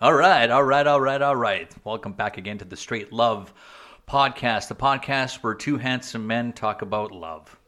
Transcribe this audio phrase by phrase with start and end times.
[0.00, 0.22] Yeah, we're good.
[0.22, 1.74] All right, all right, all right, all right.
[1.84, 3.52] Welcome back again to the Straight Love
[4.08, 7.58] Podcast, the podcast where two handsome men talk about love.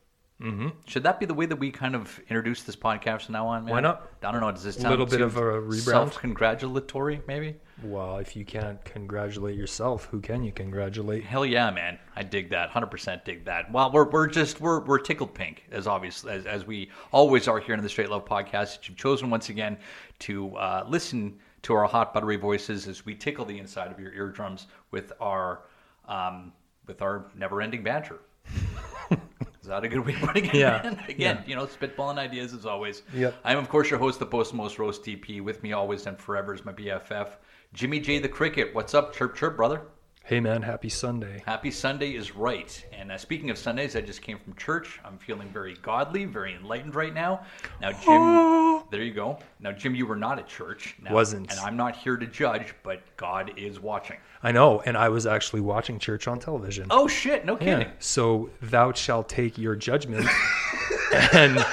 [0.41, 0.69] Mm-hmm.
[0.87, 3.65] Should that be the way that we kind of introduce this podcast from now on?
[3.65, 3.73] Man?
[3.73, 4.11] Why not?
[4.23, 4.51] I don't know.
[4.51, 5.83] Does this A little bit of a rebrand?
[5.83, 7.55] Self-congratulatory, maybe.
[7.85, 11.25] Well, if you can't congratulate yourself, who can you congratulate?
[11.25, 11.99] Hell yeah, man!
[12.17, 12.71] I dig that.
[12.71, 13.71] Hundred percent dig that.
[13.71, 17.61] Well, we're we're just we're we're tickled pink as obvious as, as we always are
[17.61, 18.77] here in the Straight Love Podcast.
[18.77, 19.77] That you've chosen once again
[20.21, 24.13] to uh, listen to our hot buttery voices as we tickle the inside of your
[24.13, 25.63] eardrums with our
[26.09, 26.53] um,
[26.87, 28.19] with our never-ending banter.
[29.63, 30.55] Is that a good way of putting it?
[30.55, 30.97] Yeah.
[31.09, 33.03] Again, you know, spitballing ideas as always.
[33.15, 33.37] Yep.
[33.45, 35.41] I'm of course your host, the post most roast DP.
[35.41, 37.29] With me always and forever is my BFF,
[37.73, 38.75] Jimmy J the Cricket.
[38.75, 39.83] What's up, chirp chirp, brother?
[40.25, 41.43] Hey man, happy Sunday.
[41.47, 42.85] Happy Sunday is right.
[42.93, 45.01] And uh, speaking of Sundays, I just came from church.
[45.05, 47.45] I'm feeling very godly, very enlightened right now.
[47.81, 49.39] Now, Jim, there you go.
[49.59, 50.95] Now, Jim, you were not at church.
[51.03, 51.51] Now, Wasn't.
[51.51, 54.19] And I'm not here to judge, but God is watching.
[54.45, 56.87] I know, and I was actually watching church on television.
[56.91, 57.45] Oh, shit.
[57.45, 57.81] No kidding.
[57.89, 57.93] yeah.
[57.99, 60.29] So thou shalt take your judgment
[61.33, 61.65] and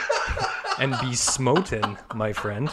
[0.80, 2.70] and be smoten, my friend.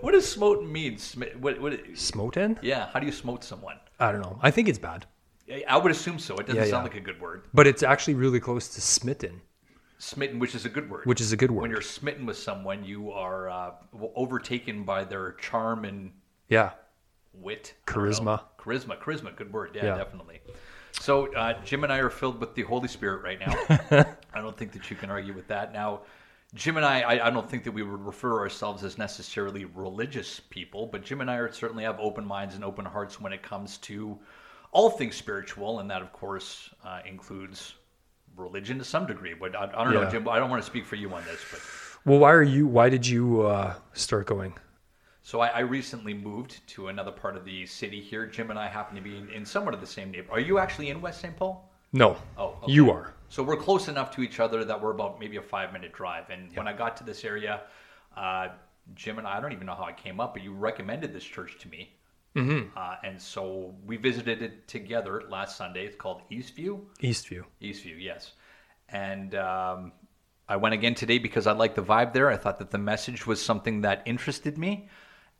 [0.00, 0.98] What does smoten mean?
[0.98, 2.58] Sm- what, what, Smoten?
[2.62, 3.76] yeah, how do you smote someone?
[3.98, 4.38] I don't know.
[4.42, 5.06] I think it's bad,
[5.66, 6.36] I- would assume so.
[6.36, 6.92] It doesn't Yeah, sound yeah.
[6.92, 7.44] like a good word.
[7.54, 9.40] but it's actually really close to smitten,
[9.98, 11.06] Smitten, which is a good word.
[11.06, 11.62] which is a good word.
[11.62, 13.70] when you're smitten with someone, you are uh,
[14.14, 16.12] overtaken by their charm and
[16.48, 16.70] Yeah.
[17.32, 18.42] wit, Charisma.
[18.58, 19.34] charisma, charisma.
[19.34, 19.72] Good word.
[19.74, 19.96] Yeah, Yeah.
[19.96, 20.40] definitely.
[20.92, 24.06] So uh, Jim and I are filled with the Holy Spirit right now.
[24.34, 25.72] I don't think that you can argue with that.
[25.72, 26.02] Now,
[26.54, 30.40] Jim and I, I, I don't think that we would refer ourselves as necessarily religious
[30.48, 33.42] people, but Jim and I are, certainly have open minds and open hearts when it
[33.42, 34.18] comes to
[34.72, 37.74] all things spiritual, and that, of course, uh, includes
[38.38, 39.34] religion to some degree.
[39.34, 40.10] But I, I don't know, Yeah.
[40.10, 40.28] Jim.
[40.28, 41.60] I don't want to speak for you on this, but.
[42.04, 42.66] Well, why are you?
[42.66, 44.54] Why did you uh, start going?
[45.22, 48.24] So I, I recently moved to another part of the city here.
[48.26, 50.38] Jim and I happen to be in, in somewhat of the same neighborhood.
[50.38, 51.36] Are you actually in West St.
[51.36, 51.70] Paul?
[51.92, 52.16] No.
[52.38, 52.72] Oh, okay.
[52.72, 53.12] You are.
[53.28, 56.30] So we're close enough to each other that we're about maybe a five minute drive.
[56.30, 57.60] And when I got to this area,
[58.16, 58.48] uh,
[58.94, 61.24] Jim and I, I don't even know how I came up, but you recommended this
[61.24, 61.97] church to me.
[62.36, 62.76] Mm-hmm.
[62.76, 65.86] Uh, and so we visited it together last Sunday.
[65.86, 66.80] It's called Eastview.
[67.02, 67.44] Eastview.
[67.62, 68.32] Eastview, yes.
[68.88, 69.92] And um,
[70.48, 72.30] I went again today because I liked the vibe there.
[72.30, 74.88] I thought that the message was something that interested me.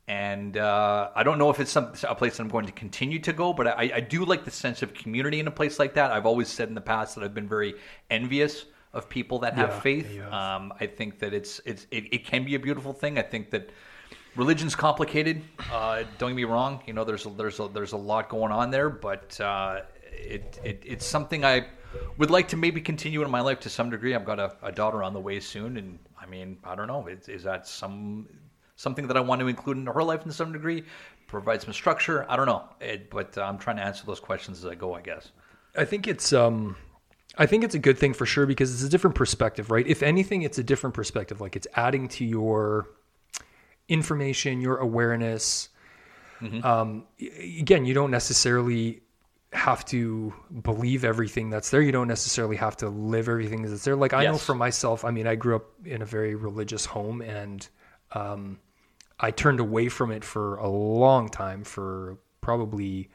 [0.07, 3.19] And uh, I don't know if it's some, a place that I'm going to continue
[3.19, 5.93] to go, but I, I do like the sense of community in a place like
[5.93, 6.11] that.
[6.11, 7.75] I've always said in the past that I've been very
[8.09, 10.21] envious of people that have Yeah, faith.
[10.21, 13.19] Um, I think that it's it's it, it can be a beautiful thing.
[13.19, 13.69] I think that
[14.39, 15.43] religion's complicated.
[15.71, 16.81] Uh, don't get me wrong.
[16.87, 20.59] You know, there's a, there's a, there's a lot going on there, but uh, it,
[20.63, 21.67] it it's something I
[22.17, 24.15] would like to maybe continue in my life to some degree.
[24.15, 27.05] I've got a, a daughter on the way soon, and I mean, I don't know.
[27.07, 28.27] Is, is that some
[28.77, 30.83] something that I want to include in her life in some degree?
[31.27, 32.25] Provide some structure.
[32.29, 34.95] I don't know, it, but I'm trying to answer those questions as I go.
[34.95, 35.31] I guess.
[35.75, 36.77] I think it's um
[37.37, 39.85] I think it's a good thing for sure because it's a different perspective, right?
[39.85, 41.41] If anything, it's a different perspective.
[41.41, 42.87] Like it's adding to your
[43.89, 45.69] information, your awareness.
[46.63, 49.01] Um, again, you don't necessarily
[49.51, 51.81] have to believe everything that's there.
[51.81, 53.95] You don't necessarily have to live everything that's there.
[53.95, 57.21] Like I know for myself, I mean, I grew up in a very religious home
[57.21, 57.67] and
[58.13, 58.59] um,
[59.19, 63.09] I turned away from it for a long time for probably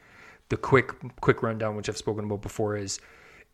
[0.51, 3.00] the quick quick rundown which I've spoken about before is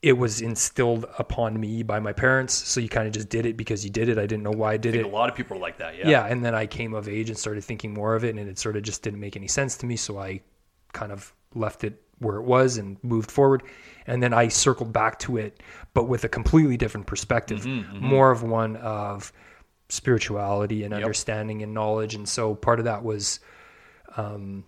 [0.03, 2.55] it was instilled upon me by my parents.
[2.55, 4.17] So you kind of just did it because you did it.
[4.17, 5.05] I didn't know why I did I it.
[5.05, 5.97] a lot of people are like that.
[5.97, 6.09] Yeah.
[6.09, 8.59] yeah and then I came of age and started thinking more of it and it
[8.59, 9.97] sort of just didn't make any sense to me.
[9.97, 10.41] So I
[10.93, 13.63] kind of left it where it was and moved forward.
[14.07, 15.63] And then I circled back to it
[15.93, 17.63] but with a completely different perspective.
[17.63, 19.33] Mm-hmm, more of one of
[19.91, 22.15] spirituality and understanding and knowledge.
[22.15, 23.41] And so part of that was
[24.17, 24.65] um,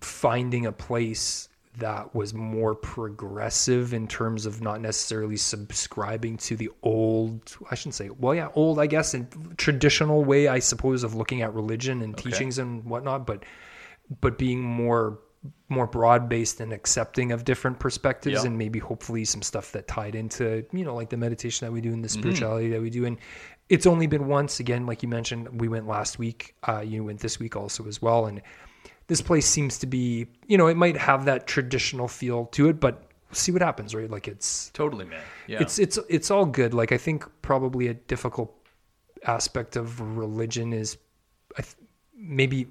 [0.00, 6.70] finding a place that was more progressive in terms of not necessarily subscribing to the
[6.82, 9.26] old I shouldn't say well yeah old I guess and
[9.58, 13.44] traditional way I suppose of looking at religion and teachings and whatnot but
[14.20, 15.18] but being more
[15.68, 18.46] more broad based and accepting of different perspectives Yeah.
[18.48, 21.80] and maybe hopefully some stuff that tied into you know like the meditation that we
[21.80, 23.04] do and the spirituality that we do.
[23.04, 23.18] And
[23.68, 27.20] it's only been once again like you mentioned we went last week uh, you went
[27.20, 28.26] this week also as well.
[28.26, 28.40] And
[29.08, 32.80] this place seems to be you know it might have that traditional feel to it
[32.80, 35.20] but see what happens right like it's Totally, man.
[35.46, 35.58] Yeah.
[35.60, 38.54] it's it's it's all good like i think probably a difficult
[39.26, 40.96] aspect of religion is
[41.58, 41.76] I th-
[42.16, 42.68] maybe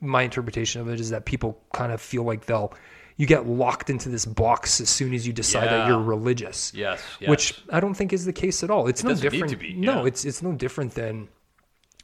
[0.00, 2.72] my interpretation of it is that people kind of feel like they'll
[3.16, 7.02] you get locked into this box as soon as you decide that you're religious yes,
[7.18, 7.28] yes.
[7.28, 8.86] which I don't think is the case at all.
[8.86, 9.50] It's no doesn't need different.
[9.50, 11.28] to be, No, it's it's no different than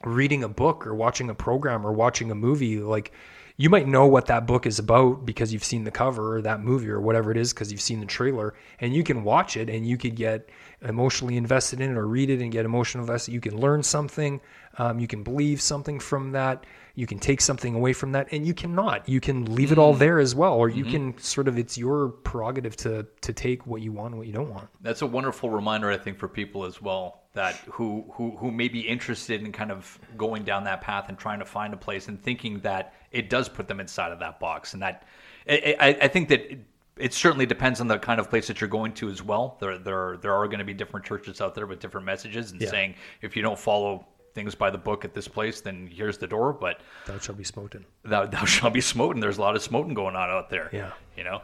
[0.03, 2.81] reading a book or watching a program or watching a movie.
[2.81, 3.12] Like
[3.56, 6.61] you might know what that book is about because you've seen the cover or that
[6.61, 9.71] movie or whatever it is because you've seen the trailer and you can watch it
[9.71, 10.49] and you could get
[10.83, 13.33] emotionally invested in it or read it and get emotional invested.
[13.33, 14.41] You can learn something
[14.79, 18.46] um, you can believe something from that you can take something away from that and
[18.46, 20.00] you cannot you can leave it all mm-hmm.
[20.00, 21.12] there as well or you mm-hmm.
[21.12, 24.32] can sort of it's your prerogative to to take what you want and what you
[24.32, 28.31] don't want That's a wonderful reminder, I think, for people as well that who who
[28.37, 31.75] who may be interested in kind of going down that path and trying to find
[31.75, 35.06] a place and thinking that it does put them inside of that box, and that
[35.49, 36.40] I, I, I think that.
[36.50, 36.61] It,
[36.97, 39.56] it certainly depends on the kind of place that you're going to as well.
[39.58, 42.61] There, there, there are going to be different churches out there with different messages and
[42.61, 42.70] Yeah.
[42.70, 46.27] saying if you don't follow things by the book at this place, then here's the
[46.27, 46.53] door.
[46.53, 49.21] But thou shall be smoten thou, thou shalt be smoten.
[49.21, 50.69] There's a lot of smoten going on out there.
[50.73, 50.91] Yeah.
[51.17, 51.43] you know,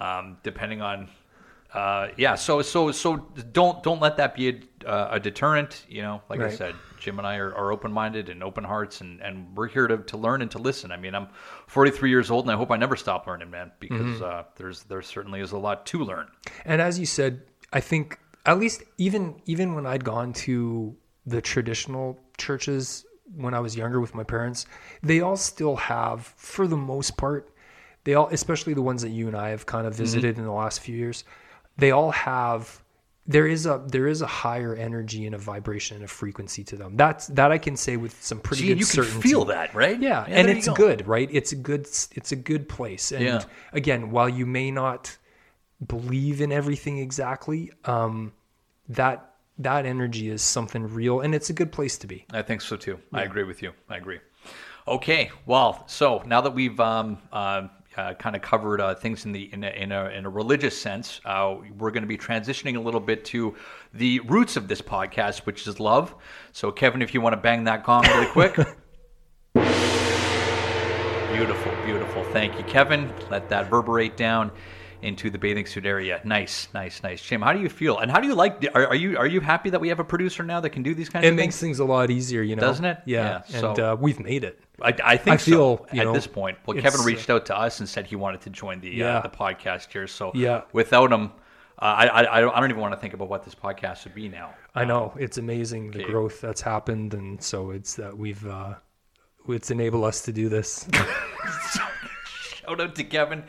[0.00, 1.08] um, depending on,
[1.74, 2.34] uh, yeah.
[2.34, 3.16] So so so
[3.52, 4.48] don't don't let that be
[4.84, 5.84] a, uh, a deterrent.
[5.88, 9.00] You know, like I said, Jim and I are, are open minded and open hearts,
[9.02, 10.90] and and we're here to to learn and to listen.
[10.90, 11.28] I mean, I'm
[11.68, 14.24] 43 years old, and I hope I never stop learning, man, because Mm-hmm.
[14.24, 16.26] uh, there's there certainly is a lot to learn.
[16.64, 17.42] And as you said,
[17.72, 23.04] I think at least even even when I'd gone to the traditional churches
[23.36, 24.66] when I was younger with my parents,
[25.02, 27.52] they all still have, for the most part,
[28.04, 30.50] they all, especially the ones that you and I have kind of visited in the
[30.52, 31.24] last few years,
[31.76, 32.82] they all have.
[33.26, 36.76] There is a there is a higher energy and a vibration and a frequency to
[36.76, 36.96] them.
[36.96, 39.28] That's that I can say with some pretty Gee, good you can certainty.
[39.28, 40.00] feel that, right?
[40.00, 40.74] Yeah, and it's go.
[40.74, 41.28] good, right?
[41.30, 43.12] It's a good it's a good place.
[43.12, 43.44] And Yeah.
[43.72, 45.16] again, while you may not
[45.86, 48.32] believe in everything exactly, um,
[48.88, 49.29] that
[49.62, 52.24] that energy is something real, and it's a good place to be.
[52.32, 52.98] I think so too.
[53.12, 53.72] I agree with you.
[53.88, 54.20] I agree.
[54.88, 59.32] Okay, well, so now that we've um, uh, uh, kind of covered uh, things in
[59.32, 62.76] the in a, in a, in a religious sense, uh, we're going to be transitioning
[62.76, 63.54] a little bit to
[63.92, 66.14] the roots of this podcast, which is love.
[66.52, 68.54] So, Kevin, if you want to bang that gong really quick.
[71.32, 72.24] beautiful, beautiful.
[72.32, 73.12] Thank you, Kevin.
[73.30, 74.50] Let that reverberate down
[75.02, 76.20] into the bathing suit area.
[76.24, 77.22] Nice, nice, nice.
[77.22, 77.98] Jim, how do you feel?
[77.98, 78.64] And how do you like?
[78.74, 80.94] Are, are you are you happy that we have a producer now that can do
[80.94, 81.40] these kinds It of things?
[81.40, 81.78] It makes things?
[81.78, 82.98] a lot easier, you know, Doesn't it?
[83.06, 84.60] Yeah, Yeah, and so- uh, we've made it.
[84.82, 86.56] I, I think I feel, so, at know, this point.
[86.66, 89.18] Well, Kevin uh, reached out to us and said he wanted to join the Yeah.
[89.18, 90.06] uh, the podcast here.
[90.06, 90.62] So Yeah.
[90.72, 91.32] without him,
[91.78, 94.28] uh, I, I I don't even want to think about what this podcast would be
[94.28, 94.54] now.
[94.74, 96.10] I know it's amazing the Okay.
[96.10, 98.74] growth that's happened, and so it's that we've uh,
[99.48, 100.86] it's enabled us to do this.
[102.26, 103.42] Shout out to Kevin.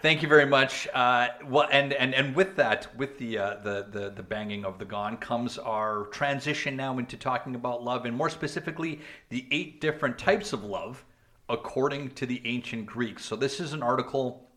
[0.00, 0.86] Thank you very much.
[0.94, 4.78] Uh, well, and, and and with that, with the, uh, the the the banging of
[4.78, 9.80] the gong, comes our transition now into talking about love, and more specifically, the eight
[9.80, 11.04] different types of love,
[11.48, 13.24] according to the ancient Greeks.
[13.24, 14.47] So this is an article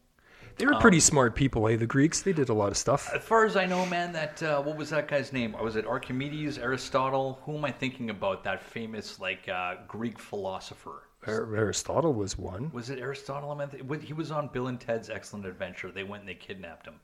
[0.62, 1.76] They were pretty smart people, eh?
[1.76, 3.12] The Greeks, they did a lot of stuff.
[3.16, 5.56] As far as I know, man, that uh, what was that guy's name?
[5.60, 7.40] Was it Archimedes, Aristotle?
[7.46, 8.44] Who am I thinking about?
[8.44, 11.08] That famous like uh, Greek philosopher.
[11.26, 12.70] Aristotle was one.
[12.74, 13.50] Was it Aristotle?
[13.50, 15.92] I meant he was on Bill and Ted's Excellent Adventure.
[15.92, 17.00] They went and they kidnapped him.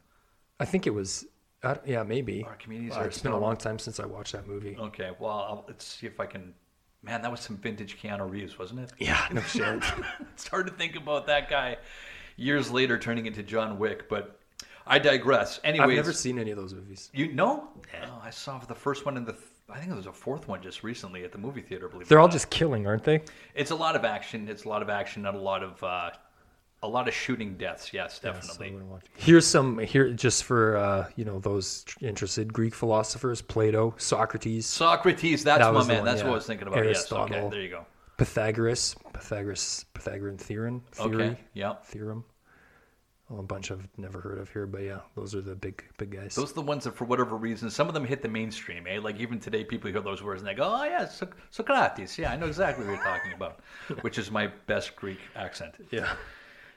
[0.59, 1.25] I think it was.
[1.63, 2.43] Uh, yeah, maybe.
[2.43, 4.77] Archimedes, Uh, it's been a long time since I watched that movie.
[4.79, 6.53] Okay, well, I'll, let's see if I can.
[7.01, 8.93] Man, that was some vintage Keanu Reeves, wasn't it?
[8.99, 9.83] Yeah, no shit.
[10.33, 11.77] it's hard to think about that guy
[12.37, 14.39] years later turning into John Wick, but
[14.85, 15.59] I digress.
[15.65, 17.09] Anyways, I've never seen any of those movies.
[17.13, 17.67] You know?
[18.05, 19.33] Oh, I saw the first one and the.
[19.33, 21.89] Th- I think there was a fourth one just recently at the movie theater.
[21.89, 22.31] Believe it They're all not.
[22.31, 23.21] just killing, aren't they?
[23.53, 24.47] It's a lot of action.
[24.47, 25.83] It's a lot of action, not a lot of.
[25.83, 26.11] Uh,
[26.83, 27.91] a lot of shooting deaths.
[27.91, 28.75] Yes, definitely.
[29.15, 35.43] Here's some here just for uh, you know those interested Greek philosophers: Plato, Socrates, Socrates.
[35.43, 35.97] That's That my man.
[35.97, 36.25] one, That's yeah.
[36.27, 36.85] what I was thinking about.
[36.85, 37.11] Yes.
[37.11, 37.19] Okay.
[37.19, 37.49] Aristotle.
[37.49, 37.85] There you go.
[38.17, 41.37] Pythagoras, Pythagoras, Pythagorean theorem, theory, Okay.
[41.53, 41.75] Yeah.
[41.85, 42.25] theorem.
[43.29, 46.11] Well, a bunch I've never heard of here, but yeah, those are the big big
[46.11, 46.33] guys.
[46.35, 48.87] Those are the ones that, for whatever reason, some of them hit the mainstream.
[48.87, 48.99] Eh?
[49.01, 52.17] Like even today, people hear those words and they go, "Oh yeah, Soc- Socrates.
[52.17, 53.59] Yeah, I know exactly what you're talking about,"
[54.01, 55.75] which is my best Greek accent.
[55.91, 56.13] yeah.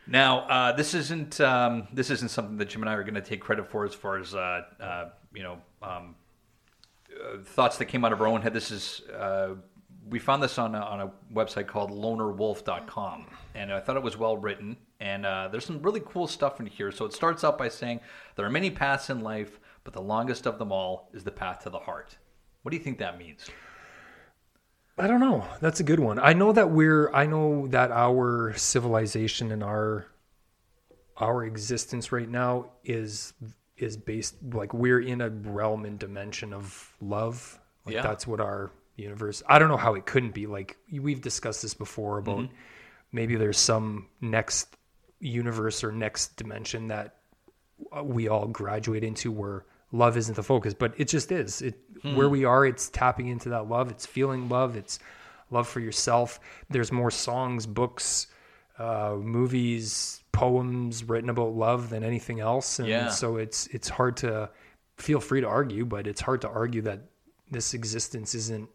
[0.08, 3.20] Now, uh, this isn't um, this isn't something that Jim and I are going to
[3.22, 6.16] take credit for as far as uh, uh, you know um,
[7.14, 8.52] uh, thoughts that came out of our own head.
[8.54, 9.50] This is uh,
[10.10, 14.16] we found this on a, on a website called LonerWolf.com, and I thought it was
[14.16, 14.76] well written.
[15.00, 16.92] And uh, there's some really cool stuff in here.
[16.92, 18.00] So it starts out by saying
[18.36, 21.60] there are many paths in life, but the longest of them all is the path
[21.62, 22.18] to the heart.
[22.62, 23.48] What do you think that means?
[24.98, 25.46] I don't know.
[25.60, 26.18] That's a good one.
[26.18, 30.06] I know that we're I know that our civilization and our
[31.16, 33.32] our existence right now is
[33.78, 37.58] is based like we're in a realm and dimension of love.
[37.86, 38.02] Like Yeah.
[38.02, 39.42] that's what our universe.
[39.48, 40.46] I don't know how it couldn't be.
[40.46, 42.48] Like we've discussed this before about
[43.12, 44.76] maybe there's some next
[45.20, 47.16] universe or next dimension that
[48.02, 51.62] we all graduate into where love isn't the focus, but it just is.
[51.62, 53.90] It where we are, it's tapping into that love.
[53.90, 54.76] It's feeling love.
[54.76, 54.98] It's
[55.50, 56.40] love for yourself.
[56.70, 58.26] There's more songs, books,
[58.78, 63.08] uh, movies, poems written about love than anything else, and Yeah.
[63.10, 64.48] so it's it's hard to
[64.96, 67.00] feel free to argue, but it's hard to argue that
[67.50, 68.68] this existence isn't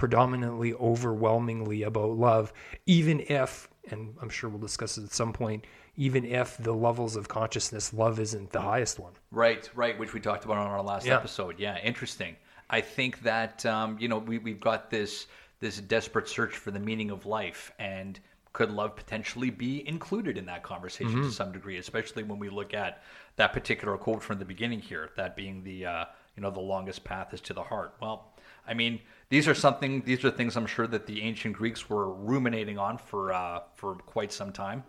[0.00, 2.54] predominantly overwhelmingly about love,
[2.86, 5.66] even if, and I'm sure we'll discuss it at some point,
[5.96, 9.12] even if the levels of consciousness, love isn't the highest one.
[9.30, 11.16] Right, right, which we talked about on our last Yeah.
[11.16, 11.58] episode.
[11.58, 12.36] Yeah, interesting.
[12.70, 15.26] I think that um, you know we we've got this
[15.60, 18.18] this desperate search for the meaning of life, and
[18.54, 21.28] could love potentially be included in that conversation Mm-hmm.
[21.28, 23.02] to some degree, especially when we look at
[23.36, 26.04] that particular quote from the beginning here, that being the uh,
[26.36, 27.96] you know the longest path is to the heart.
[28.00, 28.29] Well,
[28.66, 32.12] I mean these are something these are things I'm sure that the ancient Greeks were
[32.12, 34.84] ruminating on for uh, for quite some time.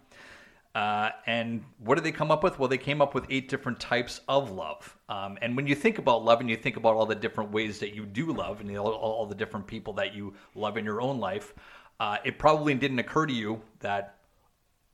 [0.74, 2.58] Uh, and what did they come up with?
[2.58, 4.96] Well, they came up with eight different types of love.
[5.10, 7.80] Um, and when you think about love and you think about all the different ways
[7.80, 11.02] that you do love and all, all the different people that you love in your
[11.02, 11.54] own life,
[12.00, 14.16] uh, it probably didn't occur to you that,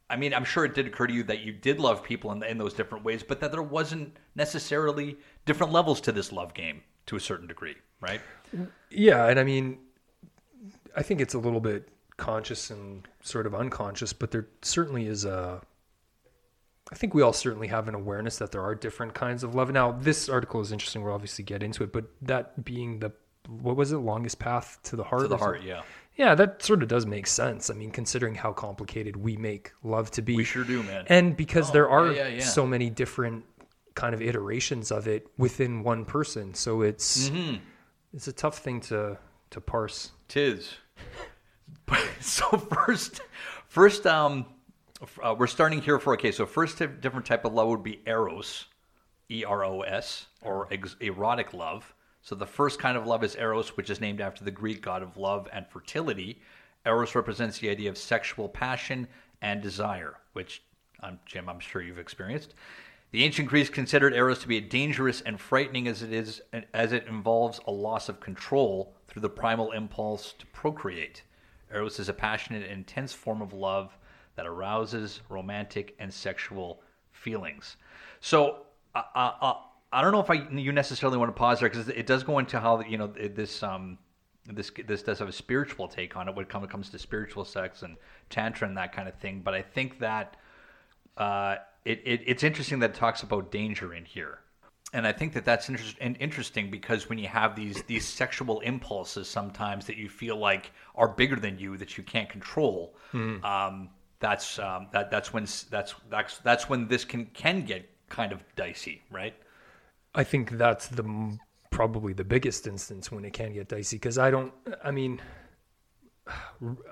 [0.10, 2.42] I mean, I'm sure it did occur to you that you did love people in,
[2.44, 6.82] in those different ways, but that there wasn't necessarily different levels to this love game
[7.06, 8.20] to a certain degree, right?
[8.90, 9.78] Yeah, and I mean,
[10.96, 15.26] I think it's a little bit conscious and sort of unconscious, but there certainly is
[15.26, 15.62] a.
[16.92, 19.70] I think we all certainly have an awareness that there are different kinds of love.
[19.72, 21.04] Now, this article is interesting.
[21.04, 23.12] We'll obviously get into it, but that being the
[23.50, 25.24] what was it, longest path to the heart?
[25.24, 25.82] To the heart, yeah.
[26.16, 27.70] Yeah, that sort of does make sense.
[27.70, 30.36] I mean, considering how complicated we make love to be.
[30.36, 31.06] We sure do, man.
[31.08, 32.44] And because Oh, there are yeah, yeah, yeah.
[32.44, 33.46] so many different
[33.94, 37.58] kind of iterations of it within one person, so it's Mm-hmm.
[38.18, 39.16] It's a tough thing to
[39.52, 40.12] to parse.
[40.28, 40.74] Tis.
[42.20, 43.22] so first,
[43.68, 44.48] first, um,
[45.24, 46.32] uh, we're starting here for okay.
[46.32, 48.66] So first, di- different type of love would be eros,
[49.30, 51.94] E R O S, or ex- erotic love.
[52.24, 55.04] So the first kind of love is eros, which is named after the Greek god
[55.04, 56.42] of love and fertility.
[56.88, 59.08] Eros represents the idea of sexual passion
[59.44, 60.64] and desire, which,
[61.04, 62.56] um, Jim, I'm sure you've experienced.
[63.12, 66.42] The ancient Greeks considered eros to be dangerous and frightening as it is,
[66.74, 71.24] as it involves a loss of control through the primal impulse to procreate.
[71.74, 73.98] Eros is a passionate and intense form of love
[74.36, 77.78] that arouses romantic and sexual feelings.
[78.20, 82.24] So, I don't know if I you necessarily want to pause there because it does
[82.24, 83.98] go into how you know this um
[84.46, 87.84] this this does have a spiritual take on it when it comes to spiritual sex
[87.84, 87.96] and
[88.30, 89.42] tantra and that kind of thing.
[89.44, 90.36] But I think that
[91.16, 94.40] uh, it, it it's interesting that it talks about danger in here,
[94.94, 99.28] and I think that that's and interesting because when you have these these sexual impulses
[99.28, 102.96] sometimes that you feel like are bigger than you that you can't control,
[103.44, 103.90] um,
[104.20, 108.44] that's um, that that's when that's that's that's when this can can get kind of
[108.56, 109.36] dicey, right?
[110.14, 111.38] I think that's the
[111.72, 114.54] probably the biggest instance when it can get dicey because I don't.
[114.84, 115.22] I mean,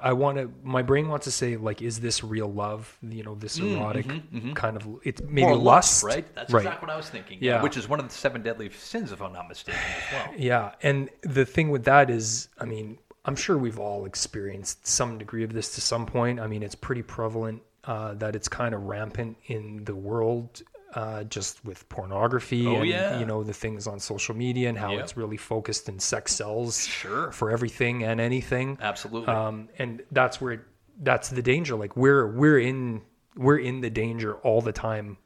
[0.01, 0.51] I want to.
[0.63, 2.97] My brain wants to say like, is this real love?
[3.01, 4.53] You know, this mm-hmm, erotic mm-hmm, mm-hmm.
[4.53, 4.87] kind of.
[5.03, 6.25] It's maybe or lust, right?
[6.35, 6.61] That's right?
[6.61, 7.39] exactly what I was thinking.
[7.41, 7.61] Yeah.
[7.61, 10.35] which is one of the seven deadly sins, if I'm not mistaken, as well.
[10.37, 15.17] Yeah, and the thing with that is, I mean, I'm sure we've all experienced some
[15.17, 16.39] degree of this to some point.
[16.39, 20.61] I mean, it's pretty prevalent uh, that it's kind of rampant in the world,
[20.95, 23.19] uh, just with pornography Oh, and yeah.
[23.19, 24.99] you know the things on social media and how Yep.
[25.01, 27.31] it's really focused in sex sells Sure.
[27.31, 28.77] for everything and anything.
[28.81, 29.27] Absolutely.
[29.33, 30.65] Um, and that's where
[31.03, 31.75] that's the danger.
[31.75, 33.01] Like we're we're in
[33.35, 35.17] we're in the danger all the time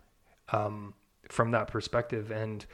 [0.51, 0.93] um,
[1.29, 2.31] from that perspective.
[2.31, 2.65] And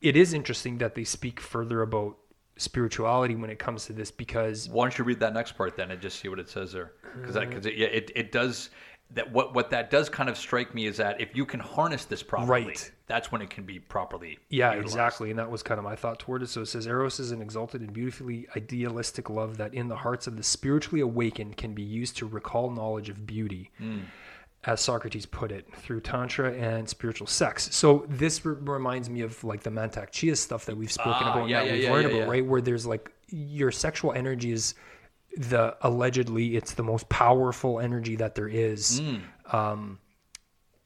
[0.00, 2.16] it is interesting that they speak further about
[2.56, 5.90] spirituality when it comes to this because Why don't you read that next part then
[5.90, 6.92] and just see what it says there?
[7.20, 8.70] Because because it, yeah, it it does
[9.14, 9.30] that.
[9.32, 12.22] What what that does kind of strike me is that if you can harness this
[12.22, 12.90] properly, Right.
[13.06, 14.38] that's when it can be properly.
[14.50, 14.94] Yeah, utilized.
[14.94, 15.30] exactly.
[15.30, 16.48] And that was kind of my thought toward it.
[16.48, 20.26] So it says Eros is an exalted and beautifully idealistic love that in the hearts
[20.26, 23.70] of the spiritually awakened can be used to recall knowledge of beauty.
[24.66, 27.68] As Socrates put it, through tantra and spiritual sex.
[27.72, 31.32] So this re- reminds me of like the Mantak Chia stuff that we've spoken Ah,
[31.32, 32.30] about, and that yeah, we've yeah, learned yeah, about, yeah.
[32.30, 32.46] right?
[32.46, 34.74] Where there's like your sexual energy is
[35.36, 39.00] the allegedly it's the most powerful energy that there is
[39.52, 39.98] um,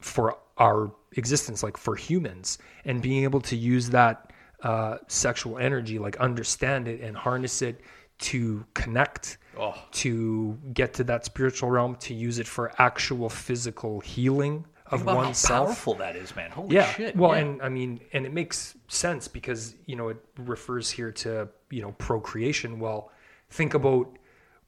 [0.01, 5.99] for our existence, like for humans, and being able to use that uh, sexual energy,
[5.99, 7.81] like understand it and harness it
[8.19, 9.75] to connect, Oh.
[9.91, 15.03] to get to that spiritual realm, to use it for actual physical healing of Think
[15.03, 15.67] about how oneself.
[15.69, 16.51] powerful that is, man.
[16.51, 16.87] Holy Yeah.
[16.93, 17.17] shit.
[17.17, 17.39] Well, yeah.
[17.43, 21.83] and I mean, and it makes sense because you know it refers here to you
[21.83, 22.79] know procreation.
[22.81, 23.11] Well,
[23.51, 24.17] think about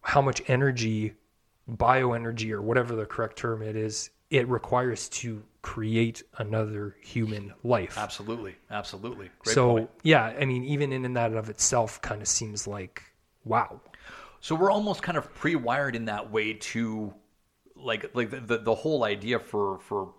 [0.02, 1.14] how much energy,
[1.71, 7.99] bioenergy, or whatever the correct term it is, it requires to create another human life.
[7.99, 9.28] absolutely, absolutely.
[9.40, 9.90] Great so point.
[10.02, 13.02] yeah, I mean, even in, in that of itself, kind of seems like
[13.45, 13.80] wow.
[14.40, 17.12] So we're almost kind of pre-wired in that way to
[17.76, 20.14] like like the, the the whole idea for for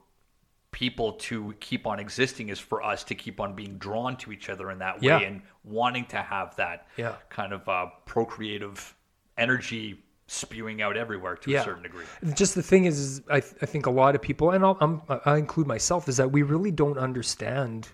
[0.72, 4.50] people to keep on existing is for us to keep on being drawn to each
[4.50, 5.20] other in that way Yeah.
[5.20, 7.16] and wanting to have that Yeah.
[7.30, 8.96] kind of uh, procreative
[9.38, 11.62] energy spewing out everywhere to Yeah.
[11.62, 12.06] a certain degree.
[12.36, 15.02] just the thing is, is I, I think a lot of people, and I'll, I'm,
[15.26, 17.90] I include myself, is that we really don't understand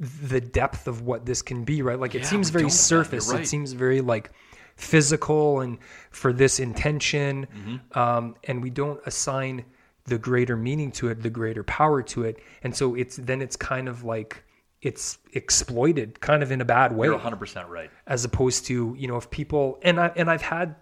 [0.00, 1.98] the depth of what this can be, right?
[1.98, 3.30] Like it Yeah, seems very surface.
[3.32, 3.42] Right.
[3.42, 4.30] It seems very like
[4.76, 5.78] physical and
[6.10, 7.98] for this intention, Mm-hmm.
[7.98, 9.64] um, and we don't assign
[10.04, 13.56] the greater meaning to it, the greater power to it, and so it's then it's
[13.56, 14.44] kind of like
[14.80, 17.90] it's exploited, kind of in a bad way You're 100 percent right.
[18.06, 20.76] as opposed to you know if people and I and I've had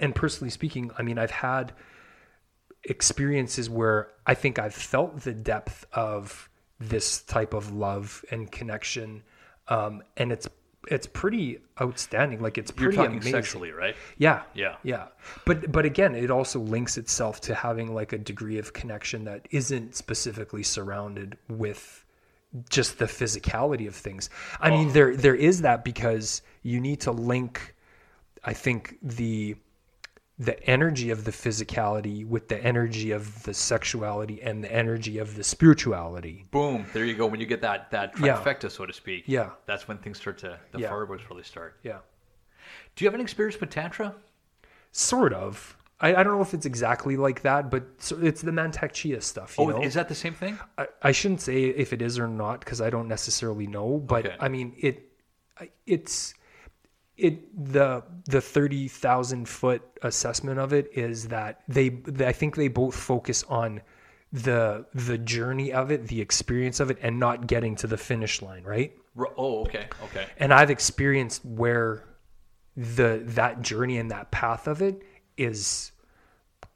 [0.00, 1.72] and- personally speaking, I mean I've had
[2.84, 6.48] experiences where I think I've felt the depth of
[6.78, 9.22] this type of love and connection,
[9.68, 10.48] um, and it's
[10.88, 12.40] it's pretty outstanding.
[12.40, 13.32] Like it's You're pretty talking amazing.
[13.32, 13.96] sexually, right?
[14.18, 14.42] Yeah.
[14.54, 14.76] Yeah.
[14.84, 15.06] Yeah.
[15.44, 19.48] But but again, it also links itself to having like a degree of connection that
[19.50, 22.04] isn't specifically surrounded with
[22.70, 24.30] just the physicality of things.
[24.60, 24.78] I Oh.
[24.78, 27.74] mean there there is that because you need to link
[28.44, 29.56] I think the
[30.38, 35.34] the energy of the physicality with the energy of the sexuality and the energy of
[35.34, 36.44] the spirituality.
[36.50, 36.84] Boom.
[36.92, 37.26] There you go.
[37.26, 38.36] When you get that that Yeah.
[38.36, 39.24] trifecta, so to speak.
[39.26, 39.50] Yeah.
[39.66, 40.90] That's when things start to the Yeah.
[40.90, 41.78] fireworks really start.
[41.82, 41.98] Yeah.
[42.94, 44.14] Do you have an experience with tantra?
[44.92, 45.75] Sort of.
[45.98, 49.20] I, I don't know if it's exactly like that, but so it's the Mantak Chia
[49.20, 49.56] stuff.
[49.58, 49.82] You Oh, know?
[49.82, 50.58] is that the same thing?
[50.76, 54.26] I, I shouldn't say if it is or not because I don't necessarily know, but
[54.26, 54.36] Okay.
[54.38, 55.02] I mean it.
[55.86, 56.34] It's
[57.16, 62.56] it the the thirty thousand foot assessment of it is that they, they I think
[62.56, 63.80] they both focus on
[64.32, 68.42] the the journey of it, the experience of it, and not getting to the finish
[68.42, 68.92] line, right?
[69.38, 70.26] Oh, okay, okay.
[70.36, 72.04] And I've experienced where
[72.76, 75.02] the that journey and that path of it
[75.36, 75.92] is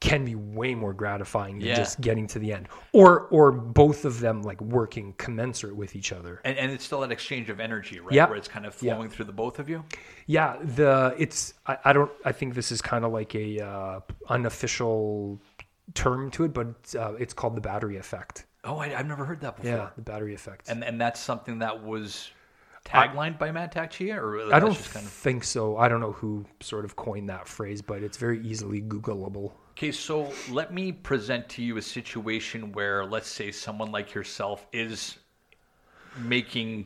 [0.01, 1.75] can be way more gratifying than Yeah.
[1.75, 6.11] just getting to the end or or both of them like working commensurate with each
[6.11, 8.15] other And, and it's still that exchange of energy, right?
[8.15, 8.27] Yeah.
[8.27, 8.95] Where it's kind of Yeah.
[8.95, 9.85] flowing through the both of you.
[10.27, 14.01] yeah the it's i, I don't i think this is kind of like a uh,
[14.29, 15.39] unofficial
[15.95, 16.69] term to it but
[16.99, 19.71] uh, it's called the battery effect Oh, I, I've never heard that before.
[19.71, 22.31] yeah the battery effect And and that's something that was
[22.91, 26.13] taglined by Mantak Chia, or i don't just kind of think so i don't know
[26.13, 30.93] who sort of coined that phrase but it's very easily googleable Okay, so let me
[30.93, 35.19] present to you a situation where, let's say, someone like yourself is
[36.19, 36.85] making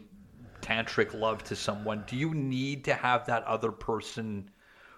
[0.62, 2.04] tantric love to someone.
[2.06, 4.48] Do you need to have that other person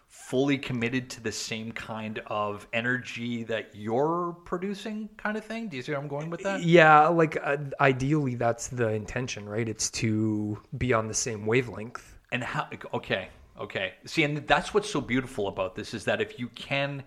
[0.08, 5.68] fully committed to the same kind of energy that you're producing, kind of thing?
[5.68, 6.62] Do you see where I'm going with that?
[6.62, 9.68] Yeah, like uh, ideally that's the intention, right?
[9.68, 12.18] It's to be on the same wavelength.
[12.32, 12.68] And how?
[12.94, 13.28] Okay,
[13.60, 13.94] okay.
[14.04, 17.02] See, and that's what's so beautiful about this is that if you can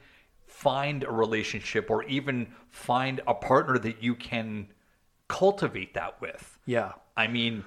[0.48, 4.68] find a relationship or even find a partner that you can
[5.28, 6.94] cultivate that with, Yeah.
[7.16, 7.64] I mean,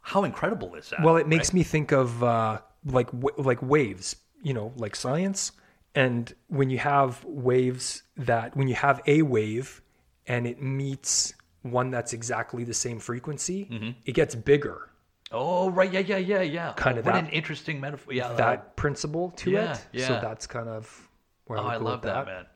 [0.00, 1.02] how incredible is that?
[1.02, 5.52] Well, it makes me think of uh, like w- like waves, you know, like science.
[5.94, 9.80] And when you have waves that when you have a wave
[10.26, 14.90] and it meets one that's exactly the same frequency, it gets bigger.
[15.32, 16.72] Oh, right, yeah, yeah, yeah, yeah.
[16.76, 18.12] Kinda what that- an interesting metaphor.
[18.12, 20.00] Yeah, uh, that principle to yeah, it.
[20.02, 21.08] So that's kind of
[21.46, 22.46] where oh, I, love with that, man.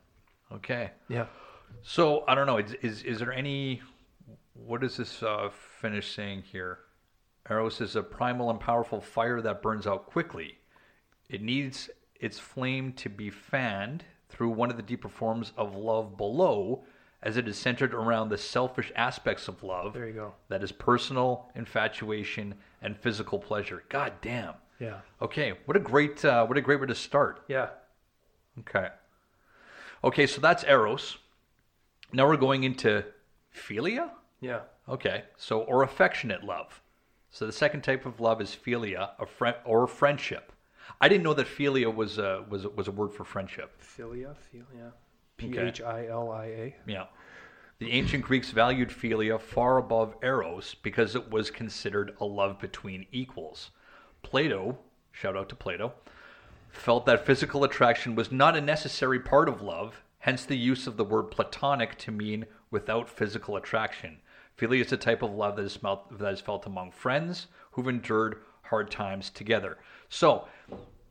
[0.52, 1.26] Okay, Yeah.
[1.82, 2.58] so I don't know.
[2.58, 3.82] Is is, is there any?
[4.54, 5.48] What is this uh,
[5.80, 6.80] finish saying here?
[7.48, 10.58] Eros is a primal and powerful fire that burns out quickly.
[11.30, 16.16] It needs its flame to be fanned through one of the deeper forms of love
[16.16, 16.84] below,
[17.22, 19.94] as it is centered around the selfish aspects of love.
[19.94, 20.34] There you go.
[20.48, 23.84] That is personal infatuation and physical pleasure.
[23.88, 24.54] God damn.
[24.80, 25.00] Yeah.
[25.22, 27.44] Okay, what a great uh, what a great way to start.
[27.46, 27.68] Yeah.
[28.60, 28.88] Okay.
[30.02, 31.18] Okay, so that's eros.
[32.12, 33.04] Now we're going into
[33.54, 34.10] philia.
[34.40, 34.60] Yeah.
[34.88, 36.80] Okay, so or affectionate love.
[37.30, 40.52] So the second type of love is philia, a friend or friendship.
[41.00, 43.80] I didn't know that philia was a was was a word for friendship.
[43.82, 44.92] Philia, philia.
[45.36, 46.76] P H I L I A.
[46.86, 47.06] Yeah.
[47.78, 53.06] The ancient Greeks valued philia far above eros because it was considered a love between
[53.10, 53.70] equals.
[54.22, 54.78] Plato,
[55.12, 55.94] shout out to Plato,
[56.68, 60.98] felt that physical attraction was not a necessary part of love, hence the use of
[60.98, 64.18] the word platonic to mean without physical attraction.
[64.58, 67.88] Philia is a type of love that is, felt, that is felt among friends who've
[67.88, 69.78] endured hard times together.
[70.10, 70.46] So,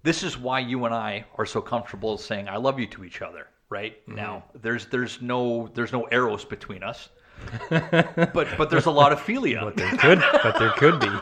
[0.03, 3.21] this is why you and I are so comfortable saying "I love you" to each
[3.21, 3.47] other.
[3.69, 4.15] Right mm-hmm.
[4.15, 7.09] now, there's there's no there's no eros between us,
[7.69, 9.61] but but there's a lot of philia.
[9.61, 11.09] But there could, but there could be.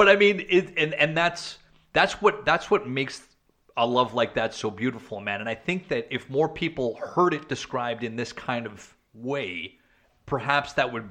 [0.00, 1.58] But I mean, it, and and that's
[1.92, 3.20] that's what that's what makes
[3.76, 5.40] a love like that so beautiful, man.
[5.40, 9.74] And I think that if more people heard it described in this kind of way,
[10.24, 11.10] perhaps that would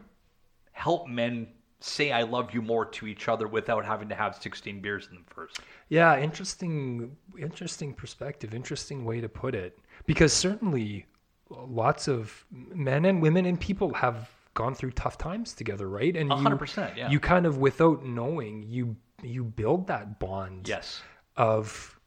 [0.71, 1.49] help men
[1.81, 5.15] say I love you more to each other without having to have 16 beers in
[5.15, 5.59] them first.
[5.87, 9.77] Yeah, interesting interesting perspective, interesting way to put it.
[10.05, 11.05] Because certainly
[11.49, 16.15] lots of men and women and people have gone through tough times together, right?
[16.17, 17.09] And you- hundred percent, yeah.
[17.09, 21.01] you kind of without knowing, you you build that bond Yes.
[21.37, 21.99] of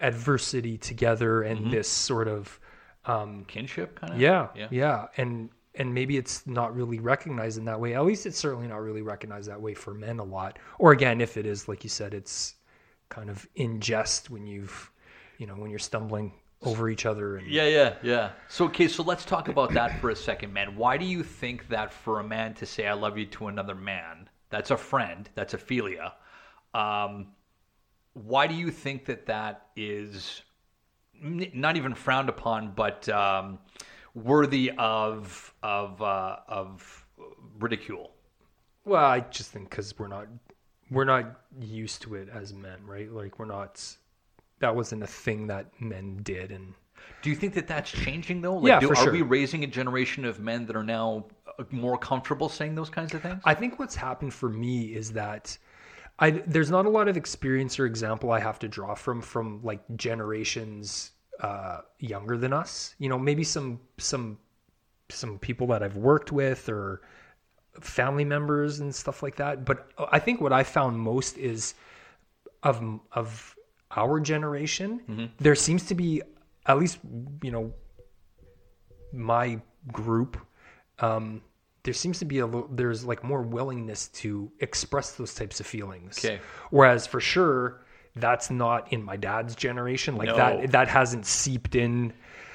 [0.00, 1.70] adversity together and Mm-hmm.
[1.70, 2.58] this sort of
[3.48, 4.20] Kinship kind of?
[4.20, 4.68] yeah, Yeah.
[4.70, 7.94] yeah, and and maybe it's not really recognized in that way.
[7.94, 10.58] At least it's certainly not really recognized that way for men a lot.
[10.78, 12.54] Or again, if it is, like you said, it's
[13.08, 14.90] kind of in jest when you've,
[15.38, 16.32] you know, when you're stumbling
[16.62, 17.36] over each other.
[17.36, 18.30] And Yeah, yeah, yeah.
[18.48, 20.76] So okay, so let's talk about that for a second, man.
[20.76, 23.74] Why do you think that for a man to say "I love you" to another
[23.74, 26.12] man, that's a friend, that's a philia.
[26.72, 27.28] Um,
[28.14, 30.42] why do you think that that is
[31.20, 33.58] not even frowned upon, but um,
[34.14, 37.06] worthy of of uh, of
[37.58, 38.12] ridicule?
[38.84, 40.28] Well, I just think because we're not
[40.90, 43.10] we're not used to it as men, right?
[43.10, 43.82] Like we're not.
[44.60, 46.74] That wasn't a thing that men did, and
[47.22, 48.56] Do you think that that's changing though?
[48.58, 49.12] Like, Yeah, do, for are sure.
[49.12, 51.26] we raising a generation of men that are now
[51.58, 53.42] uh, more comfortable saying those kinds of things?
[53.44, 55.56] I think what's happened for me is that
[56.18, 59.60] I there's not a lot of experience or example I have to draw from from
[59.62, 62.94] like generations uh, younger than us.
[62.98, 64.38] You know, maybe some some
[65.10, 67.02] some people that I've worked with or
[67.80, 69.64] family members and stuff like that.
[69.64, 71.74] But I think what I found most is
[72.62, 73.54] of of
[73.96, 75.00] our generation,
[75.38, 76.22] there seems to be
[76.66, 76.98] at least
[77.42, 77.72] you know
[79.12, 79.60] my
[79.92, 80.38] group
[80.98, 81.42] um,
[81.82, 85.66] there seems to be a little, there's like more willingness to express those types of
[85.66, 86.18] feelings.
[86.18, 86.40] Okay.
[86.70, 87.83] Whereas for sure,
[88.16, 90.16] that's not in my dad's generation.
[90.16, 90.36] Like No.
[90.36, 92.12] that that hasn't seeped in.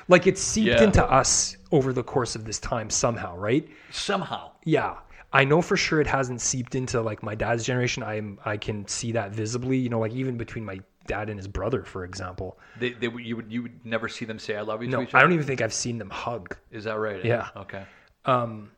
[0.08, 0.84] Like it's seeped Yeah.
[0.84, 3.68] into us over the course of this time somehow, right?
[3.92, 4.52] Somehow.
[4.64, 4.96] Yeah.
[5.32, 8.02] I know for sure it hasn't seeped into like my dad's generation.
[8.04, 11.48] I'm I can see that visibly, you know, like even between my dad and his
[11.48, 12.58] brother, for example.
[12.80, 15.04] They, they, you would you would never see them say "I love you" No, to
[15.04, 15.18] each other?
[15.18, 16.56] I don't even think I've seen them hug.
[16.72, 17.24] Is that right?
[17.24, 17.50] Yeah.
[17.56, 17.84] Okay.
[18.26, 18.72] Um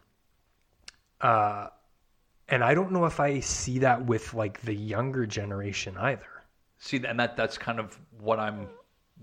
[1.21, 1.67] uh
[2.49, 6.25] And I don't know if I see that with like the younger generation either.
[6.83, 8.67] See, and that that's kind of what I'm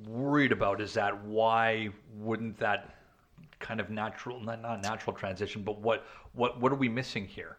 [0.07, 0.81] worried about.
[0.81, 2.95] Is that why wouldn't that
[3.59, 7.57] kind of natural, not not natural transition, but what what what are we missing here?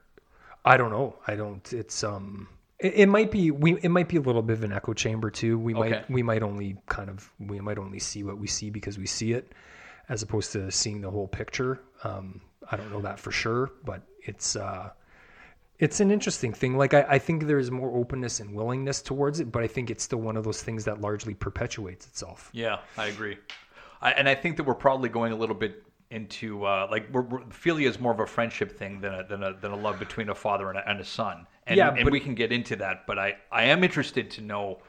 [0.64, 1.18] I don't know.
[1.28, 1.72] I don't.
[1.74, 2.48] It's um.
[2.80, 3.78] It, it might be we.
[3.82, 5.60] It might be a little bit of an echo chamber too.
[5.60, 5.90] We Okay.
[5.90, 6.10] might.
[6.10, 7.30] We might only kind of.
[7.38, 9.52] We might only see what we see because we see it,
[10.08, 11.82] as opposed to seeing the whole picture.
[12.06, 12.40] Um.
[12.72, 14.92] I don't know that for sure, but it's uh.
[15.80, 16.78] It's an interesting thing.
[16.78, 20.04] Like I, I think there's more openness and willingness towards it, but I think it's
[20.04, 22.50] still one of those things that largely perpetuates itself.
[22.54, 23.38] Yeah, I agree.
[24.02, 27.22] I, and I think that we're probably going a little bit into uh, like we're,
[27.22, 30.00] we're, philia is more of a friendship thing than a, than a than a love
[30.00, 31.46] between a father and a, and a son.
[31.68, 33.06] And, Yeah, and but- we can get into that.
[33.08, 34.80] But I I am interested to know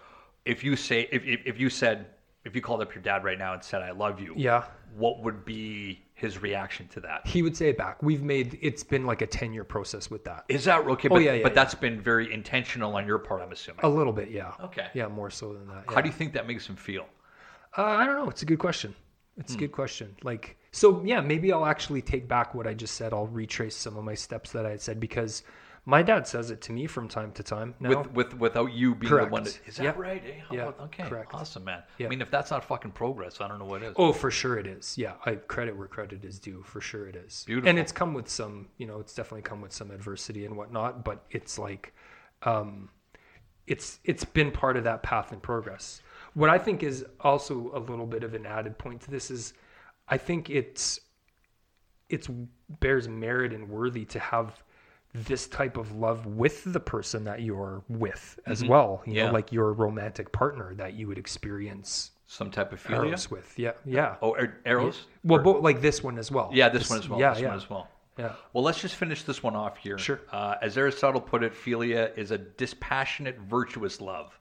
[0.44, 2.06] if you say if if, if you said
[2.44, 4.34] if you called up your dad right now and said I love you.
[4.36, 4.64] Yeah.
[4.96, 7.26] What would be his reaction to that?
[7.26, 8.02] He would say it back.
[8.02, 10.44] We've made it's been like a ten year process with that.
[10.48, 11.08] Is that okay?
[11.08, 11.54] But, Oh, yeah, yeah, but yeah.
[11.54, 13.80] that's been very intentional on your part, I'm assuming.
[13.84, 14.52] A little bit, yeah.
[14.64, 14.86] Okay.
[14.94, 15.84] Yeah, more so than that.
[15.88, 17.06] How do you think that makes him feel?
[17.76, 18.28] Uh, I don't know.
[18.30, 18.94] It's a good question.
[19.36, 19.58] It's Hmm.
[19.58, 20.16] a good question.
[20.22, 23.12] Like, so yeah, maybe I'll actually take back what I just said.
[23.12, 25.42] I'll retrace some of my steps that I had said because
[25.90, 27.74] my dad says it to me from time to time.
[27.80, 29.28] Now, With with without you being Correct.
[29.28, 29.96] the one that is that Yep.
[29.98, 30.22] right?
[30.24, 30.40] Eh?
[30.56, 31.02] Yeah, okay.
[31.08, 31.34] correct.
[31.34, 31.82] Awesome, man.
[31.98, 33.94] I mean, if that's not fucking progress, I don't know what is.
[33.96, 34.96] oh, for sure it is.
[34.96, 36.62] Yeah, I credit where credit is due.
[36.62, 37.42] For sure it is.
[37.44, 37.68] Beautiful.
[37.68, 41.04] And it's come with some, you know, it's definitely come with some adversity and whatnot.
[41.04, 41.92] But it's like,
[42.44, 42.88] um,
[43.66, 46.02] it's it's been part of that path and progress.
[46.34, 49.54] What I think is also a little bit of an added point to this is,
[50.08, 51.00] I think it's
[52.08, 52.28] it's
[52.80, 54.62] bears merit and worthy to have
[55.12, 59.02] this type of love with the person that you're with as well.
[59.04, 59.16] You Mm-hmm.
[59.16, 59.26] Yeah.
[59.26, 63.08] know, like your romantic partner that you would experience Some type of philia.
[63.08, 63.58] eros with.
[63.58, 64.16] Yeah, yeah.
[64.22, 65.06] Oh, ar- eros.
[65.24, 66.50] Well, both like this one as well.
[66.52, 67.18] Yeah, this, one as well.
[67.18, 67.88] Yeah, this yeah, one as well.
[68.18, 68.32] yeah.
[68.52, 69.98] Well, let's just finish this one off here.
[69.98, 70.20] Sure.
[70.30, 74.38] Uh, as Aristotle put it, philia is a dispassionate, virtuous love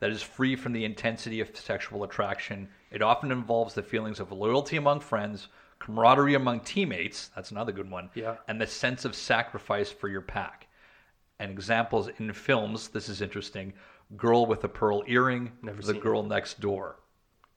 [0.00, 2.68] that is free from the intensity of sexual attraction.
[2.90, 5.48] It often involves the feelings of loyalty among friends,
[5.82, 7.30] camaraderie among teammates.
[7.34, 8.08] That's another good one.
[8.14, 8.36] Yeah.
[8.46, 10.68] And the sense of sacrifice for your pack.
[11.40, 12.88] And examples in films.
[12.88, 13.72] This is interesting.
[14.16, 15.50] Girl with a pearl earring.
[15.60, 16.02] Never the seen it.
[16.02, 17.00] girl next door.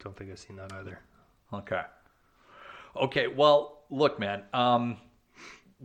[0.04, 1.00] Don't think I've seen that either.
[1.54, 1.82] Okay.
[2.96, 3.28] Okay.
[3.28, 4.44] Well, look, man.
[4.54, 4.98] Um,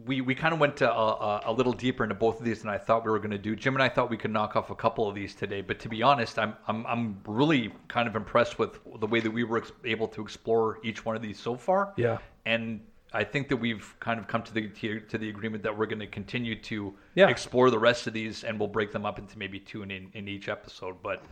[0.06, 2.70] we we kind of went to a, a, little deeper into both of these than
[2.70, 3.56] I thought we were going to do.
[3.56, 5.88] Jim and I thought we could knock off a couple of these today, but to
[5.88, 9.58] be honest, I'm I'm I'm really kind of impressed with the way that we were
[9.58, 11.92] ex- able to explore each one of these so far.
[11.96, 12.18] Yeah.
[12.46, 12.80] And
[13.12, 14.68] I think that we've kind of come to the
[15.08, 17.28] to the agreement that we're going to continue to Yeah.
[17.28, 20.28] explore the rest of these, and we'll break them up into maybe two in in
[20.28, 20.96] each episode.
[21.02, 21.22] But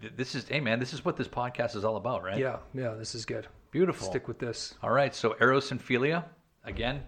[0.00, 2.38] th- this is, hey man, this is what this podcast is all about, right?
[2.38, 3.46] Yeah, yeah, this is good.
[3.70, 4.06] Beautiful.
[4.08, 4.74] Stick with this.
[4.82, 6.24] All right, so Eros and Philia
[6.64, 7.02] again.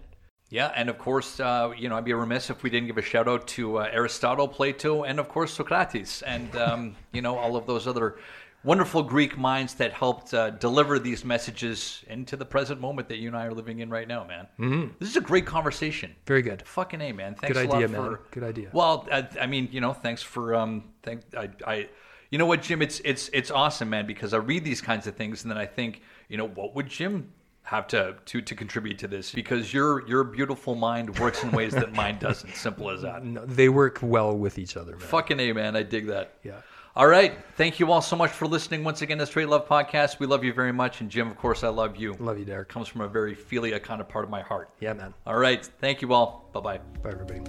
[0.49, 3.01] Yeah, and of course, uh, you know, I'd be remiss if we didn't give a
[3.01, 7.55] shout out to uh, Aristotle, Plato, and of course Socrates, and um, you know all
[7.55, 8.17] of those other
[8.65, 13.27] wonderful Greek minds that helped uh, deliver these messages into the present moment that you
[13.27, 14.47] and I are living in right now, man.
[14.59, 14.93] Mm-hmm.
[14.99, 16.15] This is a great conversation.
[16.25, 16.63] Very good.
[16.65, 17.35] Fucking a, man.
[17.35, 18.17] Thanks Good a lot for, man.
[18.31, 18.69] Good idea.
[18.73, 21.89] Well, I, I mean, you know, thanks for um, thank I, I,
[22.31, 22.81] you know what, Jim?
[22.81, 25.65] It's it's it's awesome, man, because I read these kinds of things and then I
[25.65, 27.31] think, you know, what would Jim
[27.63, 29.31] have to to to contribute to this?
[29.31, 32.55] Because your your beautiful mind works in ways that mine doesn't.
[32.55, 33.23] Simple as that.
[33.25, 35.07] No, they work well with each other, man.
[35.07, 35.75] Fucking a, man.
[35.75, 36.33] I dig that.
[36.43, 36.61] Yeah.
[36.95, 37.37] All right.
[37.57, 40.19] Thank you all so much for listening once again to Straight Love Podcast.
[40.19, 42.13] We love you very much, and Jim, of course, I love you.
[42.19, 42.69] Love you, Derek.
[42.69, 44.69] Comes from a very philia kind of part of my heart.
[44.79, 45.13] Yeah, man.
[45.27, 45.65] All right.
[45.79, 46.49] Thank you all.
[46.53, 46.77] Bye bye.
[47.03, 47.41] Bye, everybody.